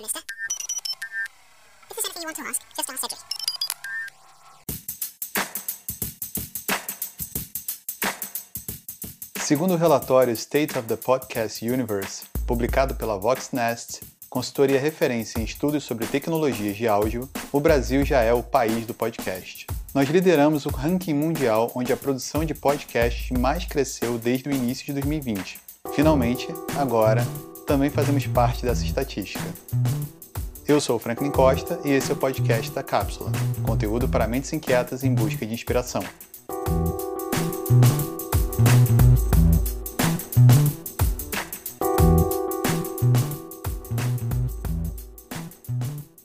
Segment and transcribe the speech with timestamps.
[0.00, 0.22] mister.
[1.90, 3.46] If there's anything you want to ask, just ask Cedric.
[9.40, 15.84] Segundo o relatório State of the Podcast Universe, publicado pela VoxNest, consultoria referência em estudos
[15.84, 19.66] sobre tecnologias de áudio, o Brasil já é o país do podcast.
[19.94, 24.84] Nós lideramos o ranking mundial onde a produção de podcasts mais cresceu desde o início
[24.84, 25.60] de 2020.
[25.94, 27.24] Finalmente, agora,
[27.66, 29.44] também fazemos parte dessa estatística.
[30.66, 33.30] Eu sou o Franklin Costa e esse é o podcast da Cápsula,
[33.64, 36.02] conteúdo para mentes inquietas em busca de inspiração.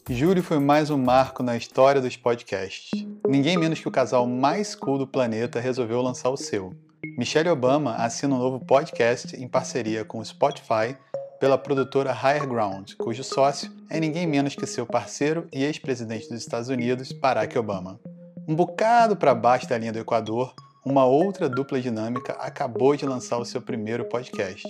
[0.10, 2.92] Julho foi mais um marco na história dos podcasts.
[3.28, 6.76] Ninguém menos que o casal mais cool do planeta resolveu lançar o seu.
[7.18, 10.96] Michelle Obama assina um novo podcast em parceria com o Spotify
[11.42, 16.38] pela produtora Higher Ground, cujo sócio é ninguém menos que seu parceiro e ex-presidente dos
[16.38, 18.00] Estados Unidos, Barack Obama.
[18.48, 20.54] Um bocado para baixo da linha do Equador,
[20.86, 24.68] uma outra dupla dinâmica acabou de lançar o seu primeiro podcast.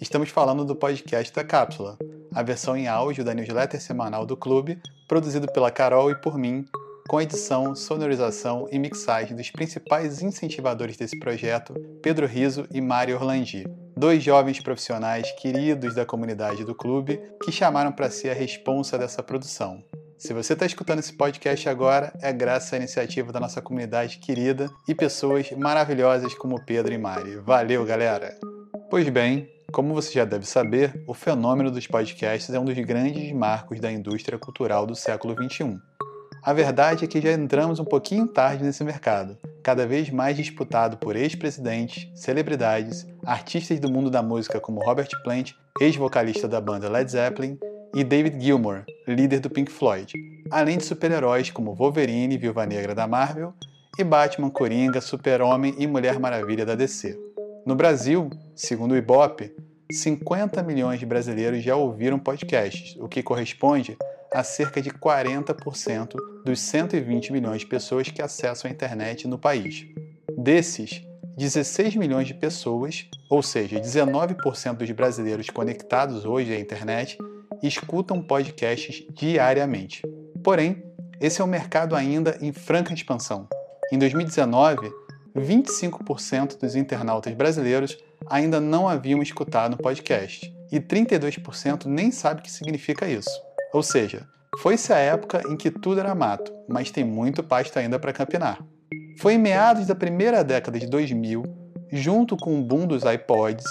[0.00, 1.98] Estamos falando do podcast da Cápsula,
[2.34, 6.64] a versão em áudio da newsletter semanal do clube, produzido pela Carol e por mim,
[7.06, 13.66] com edição, sonorização e mixagem dos principais incentivadores desse projeto, Pedro Riso e Mário Orlandi,
[13.96, 19.22] dois jovens profissionais queridos da comunidade do clube que chamaram para si a responsa dessa
[19.22, 19.82] produção.
[20.18, 24.70] Se você está escutando esse podcast agora, é graças à iniciativa da nossa comunidade querida
[24.88, 27.36] e pessoas maravilhosas como Pedro e Mari.
[27.36, 28.36] Valeu, galera!
[28.88, 33.32] Pois bem, como você já deve saber, o fenômeno dos podcasts é um dos grandes
[33.32, 35.78] marcos da indústria cultural do século XXI.
[36.44, 40.98] A verdade é que já entramos um pouquinho tarde nesse mercado, cada vez mais disputado
[40.98, 47.10] por ex-presidentes, celebridades, artistas do mundo da música como Robert Plant, ex-vocalista da banda Led
[47.10, 47.58] Zeppelin,
[47.94, 50.12] e David Gilmour, líder do Pink Floyd,
[50.50, 53.54] além de super-heróis como Wolverine, Viúva Negra da Marvel,
[53.98, 57.18] e Batman, Coringa, Super-Homem e Mulher Maravilha da DC.
[57.64, 59.50] No Brasil, segundo o Ibope,
[59.90, 63.96] 50 milhões de brasileiros já ouviram podcasts, o que corresponde
[64.34, 69.86] a cerca de 40% dos 120 milhões de pessoas que acessam a internet no país.
[70.36, 71.00] Desses,
[71.38, 77.16] 16 milhões de pessoas, ou seja, 19% dos brasileiros conectados hoje à internet,
[77.62, 80.02] escutam podcasts diariamente.
[80.42, 80.82] Porém,
[81.20, 83.48] esse é um mercado ainda em franca expansão.
[83.92, 84.92] Em 2019,
[85.36, 87.96] 25% dos internautas brasileiros
[88.28, 93.53] ainda não haviam escutado um podcast e 32% nem sabe o que significa isso.
[93.74, 94.24] Ou seja,
[94.60, 98.64] foi-se a época em que tudo era mato, mas tem muito pasto ainda para campinar.
[99.18, 101.42] Foi em meados da primeira década de 2000,
[101.90, 103.64] junto com o boom dos iPods,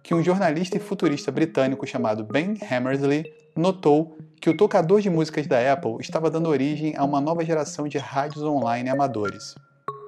[0.00, 3.24] que um jornalista e futurista britânico chamado Ben Hammersley
[3.56, 7.88] notou que o tocador de músicas da Apple estava dando origem a uma nova geração
[7.88, 9.56] de rádios online amadores.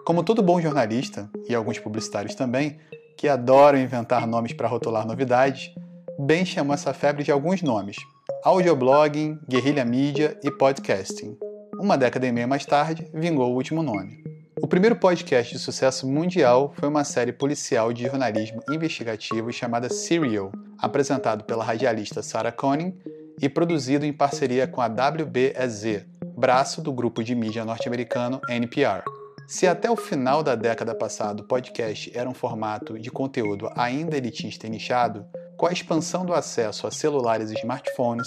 [0.07, 2.79] Como todo bom jornalista, e alguns publicitários também,
[3.17, 5.75] que adoram inventar nomes para rotular novidades,
[6.21, 7.97] Ben chamou essa febre de alguns nomes:
[8.43, 11.37] audioblogging, guerrilha mídia e podcasting.
[11.79, 14.25] Uma década e meia mais tarde, vingou o último nome.
[14.63, 20.51] O primeiro podcast de sucesso mundial foi uma série policial de jornalismo investigativo chamada Serial,
[20.79, 22.97] apresentado pela radialista Sarah Koenig
[23.41, 29.03] e produzido em parceria com a WBEZ, braço do grupo de mídia norte-americano NPR.
[29.47, 34.17] Se até o final da década passada o podcast era um formato de conteúdo ainda
[34.17, 35.27] elitista e nichado,
[35.61, 38.27] com a expansão do acesso a celulares e smartphones,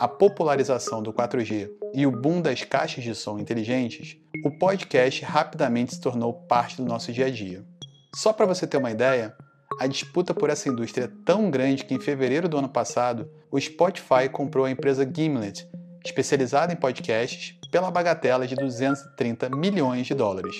[0.00, 5.94] a popularização do 4G e o boom das caixas de som inteligentes, o podcast rapidamente
[5.94, 7.64] se tornou parte do nosso dia a dia.
[8.16, 9.36] Só para você ter uma ideia,
[9.78, 13.60] a disputa por essa indústria é tão grande que em fevereiro do ano passado, o
[13.60, 15.68] Spotify comprou a empresa Gimlet,
[16.04, 20.56] especializada em podcasts, pela bagatela de 230 milhões de dólares.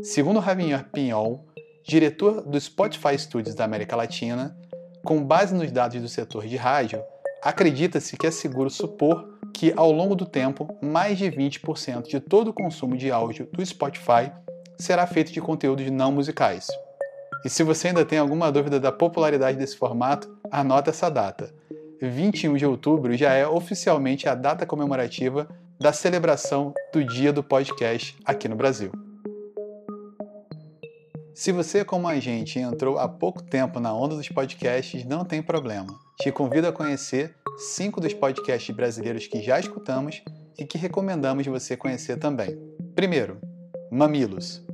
[0.00, 1.44] Segundo Javier Pinhol,
[1.82, 4.56] diretor do Spotify Studios da América Latina,
[5.06, 7.00] com base nos dados do setor de rádio,
[7.40, 12.48] acredita-se que é seguro supor que, ao longo do tempo, mais de 20% de todo
[12.48, 14.32] o consumo de áudio do Spotify
[14.76, 16.66] será feito de conteúdos não musicais.
[17.44, 21.54] E se você ainda tem alguma dúvida da popularidade desse formato, anota essa data.
[22.02, 25.48] 21 de outubro já é oficialmente a data comemorativa
[25.78, 29.05] da celebração do Dia do Podcast aqui no Brasil.
[31.36, 35.42] Se você, como a gente, entrou há pouco tempo na onda dos podcasts, não tem
[35.42, 35.94] problema.
[36.18, 40.22] Te convido a conhecer cinco dos podcasts brasileiros que já escutamos
[40.58, 42.58] e que recomendamos você conhecer também.
[42.94, 43.38] Primeiro,
[43.92, 44.64] Mamilos.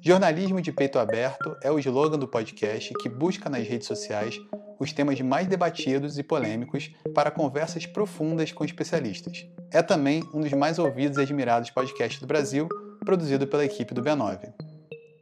[0.00, 4.40] Jornalismo de peito aberto é o slogan do podcast que busca nas redes sociais
[4.80, 9.46] os temas mais debatidos e polêmicos para conversas profundas com especialistas.
[9.70, 12.66] É também um dos mais ouvidos e admirados podcasts do Brasil,
[13.04, 14.52] produzido pela equipe do B9.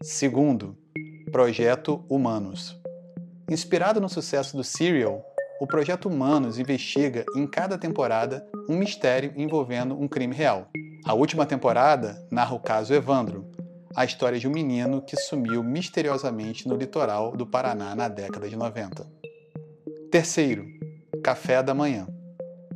[0.03, 0.77] Segundo,
[1.31, 2.81] Projeto Humanos.
[3.50, 5.25] Inspirado no sucesso do Serial,
[5.61, 10.69] o Projeto Humanos investiga em cada temporada um mistério envolvendo um crime real.
[11.05, 13.44] A última temporada narra o caso Evandro,
[13.94, 18.56] a história de um menino que sumiu misteriosamente no litoral do Paraná na década de
[18.56, 19.06] 90.
[20.11, 20.64] Terceiro,
[21.25, 22.06] café da manhã.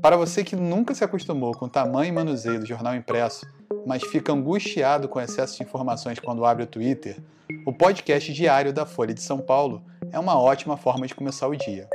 [0.02, 3.47] Para você que nunca se acostumou com o tamanho e manuseio do jornal impresso,
[3.87, 7.19] mas fica angustiado com o excesso de informações quando abre o Twitter,
[7.67, 9.83] o podcast diário da Folha de São Paulo
[10.13, 11.89] é uma ótima forma de começar o dia.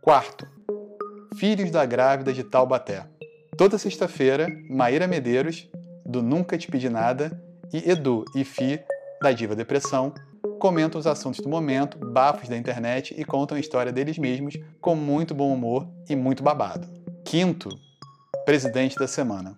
[0.00, 0.46] Quarto,
[1.36, 3.06] Filhos da Grávida de Taubaté.
[3.56, 5.68] Toda sexta-feira, Maíra Medeiros,
[6.04, 7.40] do Nunca Te Pedi Nada,
[7.72, 8.80] e Edu e Fi,
[9.22, 10.12] da Diva Depressão,
[10.58, 14.94] comentam os assuntos do momento, bafos da internet e contam a história deles mesmos com
[14.94, 16.86] muito bom humor e muito babado.
[17.24, 17.68] Quinto,
[18.44, 19.56] Presidente da Semana.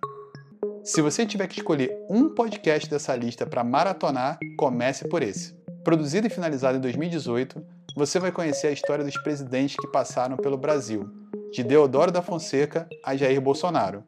[0.85, 5.55] Se você tiver que escolher um podcast dessa lista para maratonar, comece por esse.
[5.83, 7.59] Produzido e finalizado em 2018,
[7.95, 11.09] você vai conhecer a história dos presidentes que passaram pelo Brasil,
[11.51, 14.03] de Deodoro da Fonseca a Jair Bolsonaro.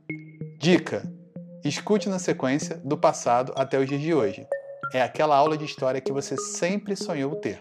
[0.60, 1.02] Dica:
[1.66, 4.46] Escute na sequência, do passado até os dias de hoje.
[4.94, 7.60] É aquela aula de história que você sempre sonhou ter.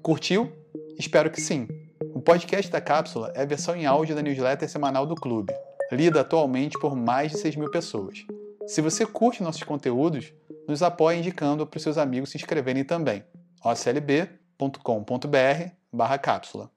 [0.00, 0.52] Curtiu?
[0.96, 1.66] Espero que sim.
[2.14, 5.52] O podcast da Cápsula é a versão em áudio da newsletter semanal do clube,
[5.90, 8.24] lida atualmente por mais de 6 mil pessoas.
[8.66, 10.32] Se você curte nossos conteúdos,
[10.68, 13.24] nos apoie indicando para os seus amigos se inscreverem também.
[13.64, 14.60] oclb.com.br
[15.92, 16.70] barra cápsula.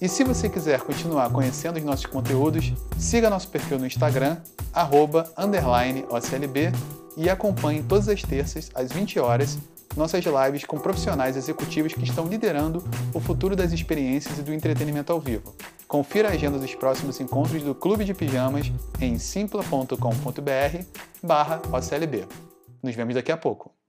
[0.00, 4.38] E se você quiser continuar conhecendo os nossos conteúdos, siga nosso perfil no Instagram,
[4.72, 6.72] arroba, OCLB,
[7.18, 9.58] e acompanhe todas as terças, às 20 horas,
[9.96, 15.12] nossas lives com profissionais executivos que estão liderando o futuro das experiências e do entretenimento
[15.12, 15.54] ao vivo.
[15.88, 18.70] Confira a agenda dos próximos encontros do Clube de Pijamas
[19.00, 20.84] em simpla.com.br
[21.22, 22.26] barra OCLB.
[22.82, 23.79] Nos vemos daqui a pouco.